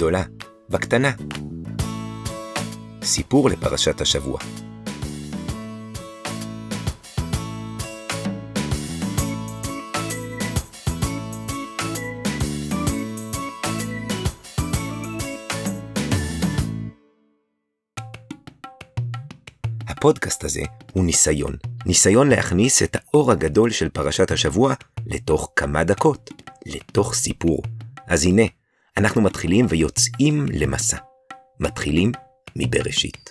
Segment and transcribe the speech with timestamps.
[0.00, 0.22] בגדולה,
[0.68, 1.10] בקטנה.
[3.02, 4.38] סיפור לפרשת השבוע.
[19.88, 20.60] הפודקאסט הזה
[20.92, 21.56] הוא ניסיון.
[21.86, 24.74] ניסיון להכניס את האור הגדול של פרשת השבוע
[25.06, 26.30] לתוך כמה דקות,
[26.66, 27.62] לתוך סיפור.
[28.06, 28.42] אז הנה,
[29.00, 30.96] אנחנו מתחילים ויוצאים למסע.
[31.60, 32.12] מתחילים
[32.56, 33.28] מבראשית.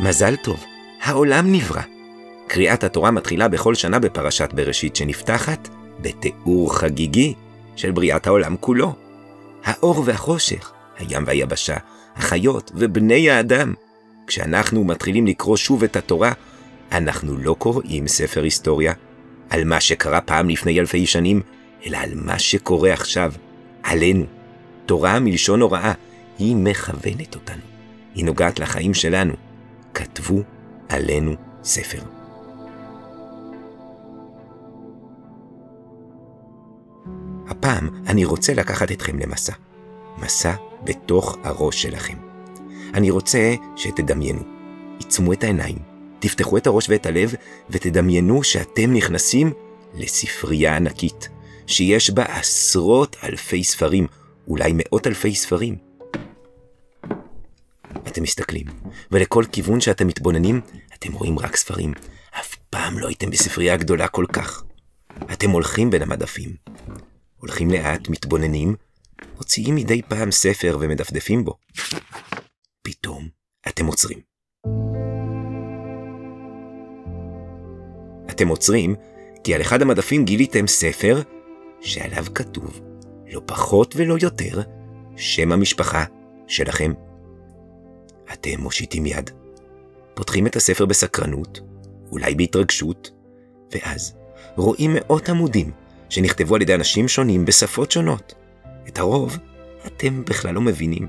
[0.00, 0.64] מזל טוב,
[1.02, 1.82] העולם נברא.
[2.48, 5.68] קריאת התורה מתחילה בכל שנה בפרשת בראשית שנפתחת
[6.00, 7.34] בתיאור חגיגי
[7.76, 8.94] של בריאת העולם כולו.
[9.64, 11.76] האור והחושך, הים והיבשה,
[12.16, 13.74] החיות ובני האדם.
[14.26, 16.32] כשאנחנו מתחילים לקרוא שוב את התורה,
[16.92, 18.92] אנחנו לא קוראים ספר היסטוריה
[19.50, 21.42] על מה שקרה פעם לפני אלפי שנים,
[21.86, 23.32] אלא על מה שקורה עכשיו,
[23.82, 24.24] עלינו.
[24.86, 25.92] תורה מלשון הוראה,
[26.38, 27.62] היא מכוונת אותנו.
[28.14, 29.34] היא נוגעת לחיים שלנו.
[29.94, 30.42] כתבו
[30.88, 31.98] עלינו ספר.
[37.48, 39.52] הפעם אני רוצה לקחת אתכם למסע.
[40.18, 42.16] מסע בתוך הראש שלכם.
[42.94, 44.40] אני רוצה שתדמיינו.
[44.98, 45.78] עיצמו את העיניים,
[46.20, 47.34] תפתחו את הראש ואת הלב,
[47.70, 49.52] ותדמיינו שאתם נכנסים
[49.94, 51.28] לספרייה ענקית,
[51.66, 54.06] שיש בה עשרות אלפי ספרים,
[54.48, 55.76] אולי מאות אלפי ספרים.
[58.08, 58.66] אתם מסתכלים,
[59.10, 60.60] ולכל כיוון שאתם מתבוננים,
[60.94, 61.92] אתם רואים רק ספרים.
[62.40, 64.62] אף פעם לא הייתם בספרייה גדולה כל כך.
[65.32, 66.56] אתם הולכים בין המדפים,
[67.36, 68.74] הולכים לאט, מתבוננים,
[69.36, 71.54] מוציאים מדי פעם ספר ומדפדפים בו.
[72.82, 73.28] פתאום
[73.68, 74.37] אתם עוצרים.
[78.38, 78.94] אתם עוצרים
[79.44, 81.22] כי על אחד המדפים גיליתם ספר
[81.80, 82.80] שעליו כתוב,
[83.32, 84.60] לא פחות ולא יותר,
[85.16, 86.04] שם המשפחה
[86.46, 86.92] שלכם.
[88.32, 89.30] אתם מושיטים יד,
[90.14, 91.60] פותחים את הספר בסקרנות,
[92.10, 93.10] אולי בהתרגשות,
[93.72, 94.14] ואז
[94.56, 95.70] רואים מאות עמודים
[96.08, 98.34] שנכתבו על ידי אנשים שונים בשפות שונות.
[98.88, 99.38] את הרוב
[99.86, 101.06] אתם בכלל לא מבינים.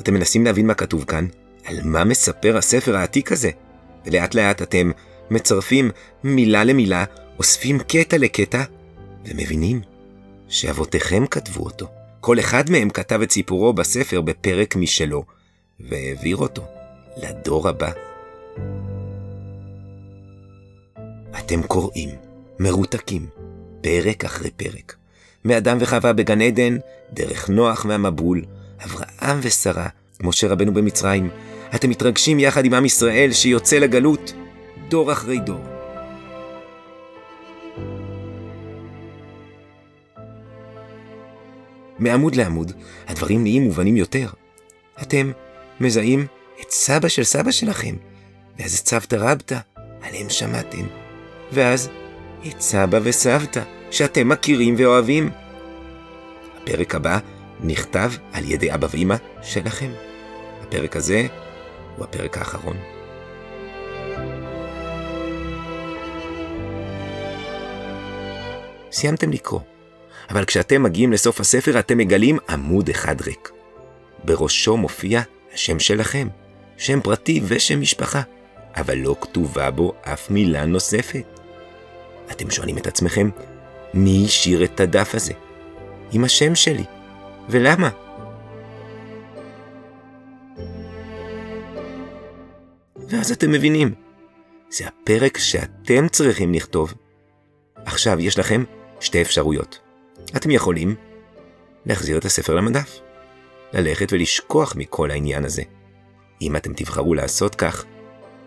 [0.00, 1.26] אתם מנסים להבין מה כתוב כאן,
[1.64, 3.50] על מה מספר הספר העתיק הזה,
[4.06, 4.90] ולאט לאט אתם
[5.30, 5.90] מצרפים
[6.24, 7.04] מילה למילה,
[7.38, 8.62] אוספים קטע לקטע,
[9.24, 9.80] ומבינים
[10.48, 11.86] שאבותיכם כתבו אותו.
[12.20, 15.24] כל אחד מהם כתב את סיפורו בספר בפרק משלו,
[15.80, 16.62] והעביר אותו
[17.16, 17.90] לדור הבא.
[21.38, 22.10] אתם קוראים,
[22.58, 23.26] מרותקים,
[23.80, 24.96] פרק אחרי פרק.
[25.44, 26.76] מאדם וחווה בגן עדן,
[27.12, 28.44] דרך נוח והמבול,
[28.84, 29.88] אברהם ושרה,
[30.22, 31.30] משה רבנו במצרים.
[31.74, 34.32] אתם מתרגשים יחד עם עם ישראל שיוצא לגלות,
[34.90, 35.64] דור אחרי דור.
[41.98, 42.72] מעמוד לעמוד,
[43.08, 44.28] הדברים נהיים מובנים יותר.
[45.02, 45.32] אתם
[45.80, 46.26] מזהים
[46.60, 47.94] את סבא של סבא שלכם,
[48.58, 49.58] ואז את סבתא רבתא,
[50.02, 50.86] עליהם שמעתם.
[51.52, 51.90] ואז
[52.46, 55.30] את סבא וסבתא, שאתם מכירים ואוהבים.
[56.62, 57.18] הפרק הבא
[57.60, 59.90] נכתב על ידי אבא ואמא שלכם.
[60.62, 61.26] הפרק הזה
[61.96, 62.99] הוא הפרק האחרון.
[69.00, 69.60] סיימתם לקרוא,
[70.30, 73.50] אבל כשאתם מגיעים לסוף הספר אתם מגלים עמוד אחד ריק.
[74.24, 75.20] בראשו מופיע
[75.54, 76.28] השם שלכם,
[76.76, 78.22] שם פרטי ושם משפחה,
[78.76, 81.40] אבל לא כתובה בו אף מילה נוספת.
[82.30, 83.30] אתם שואלים את עצמכם,
[83.94, 85.32] מי השאיר את הדף הזה?
[86.12, 86.84] עם השם שלי.
[87.48, 87.90] ולמה?
[93.08, 93.94] ואז אתם מבינים,
[94.70, 96.94] זה הפרק שאתם צריכים לכתוב.
[97.76, 98.64] עכשיו יש לכם
[99.00, 99.78] שתי אפשרויות.
[100.36, 100.94] אתם יכולים
[101.86, 103.00] להחזיר את הספר למדף,
[103.72, 105.62] ללכת ולשכוח מכל העניין הזה.
[106.42, 107.84] אם אתם תבחרו לעשות כך,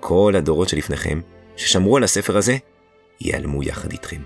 [0.00, 1.20] כל הדורות שלפניכם,
[1.56, 2.56] ששמרו על הספר הזה,
[3.20, 4.22] ייעלמו יחד איתכם.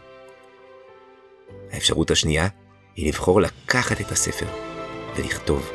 [1.73, 2.49] האפשרות השנייה
[2.96, 4.46] היא לבחור לקחת את הספר
[5.17, 5.70] ולכתוב.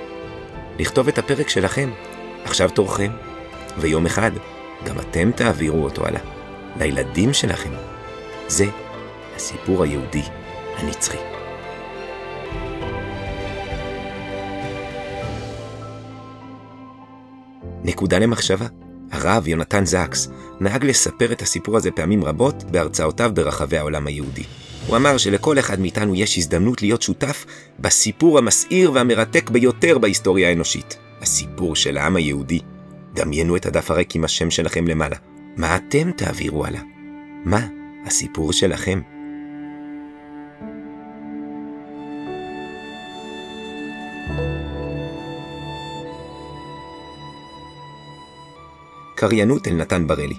[0.79, 1.91] לכתוב את הפרק שלכם,
[2.43, 3.11] עכשיו תורכם,
[3.77, 4.31] ויום אחד
[4.85, 6.21] גם אתם תעבירו אותו הלאה,
[6.79, 7.73] לילדים שלכם.
[8.47, 8.65] זה
[9.35, 10.23] הסיפור היהודי
[10.81, 11.17] הנצחי.
[17.83, 18.65] נקודה למחשבה.
[19.11, 20.29] הרב יונתן זקס
[20.59, 24.43] נהג לספר את הסיפור הזה פעמים רבות בהרצאותיו ברחבי העולם היהודי.
[24.87, 27.45] הוא אמר שלכל אחד מאיתנו יש הזדמנות להיות שותף
[27.79, 32.59] בסיפור המסעיר והמרתק ביותר בהיסטוריה האנושית, הסיפור של העם היהודי.
[33.13, 35.15] דמיינו את הדף הריק עם השם שלכם למעלה.
[35.57, 36.81] מה אתם תעבירו הלאה?
[37.45, 37.67] מה
[38.05, 39.01] הסיפור שלכם.
[49.21, 50.35] קריינות אל נתן בראלי.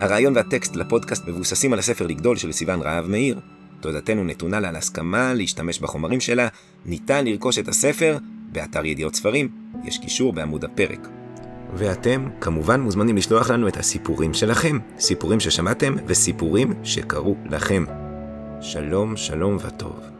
[0.00, 3.40] הרעיון והטקסט לפודקאסט מבוססים על הספר לגדול של סיון רהב מאיר.
[3.80, 6.48] תודתנו נתונה לה על הסכמה להשתמש בחומרים שלה.
[6.86, 8.18] ניתן לרכוש את הספר
[8.52, 9.48] באתר ידיעות ספרים,
[9.84, 11.08] יש קישור בעמוד הפרק.
[11.74, 17.84] ואתם כמובן מוזמנים לשלוח לנו את הסיפורים שלכם, סיפורים ששמעתם וסיפורים שקרו לכם.
[18.60, 20.19] שלום, שלום וטוב.